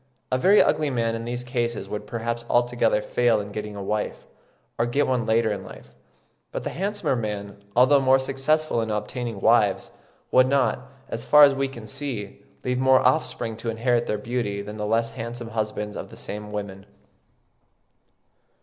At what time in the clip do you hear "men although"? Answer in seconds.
7.15-7.99